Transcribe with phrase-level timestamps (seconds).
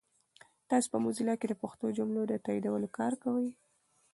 [0.69, 3.47] تاسو په موزیلا کې د پښتو جملو د تایدولو کار کوئ؟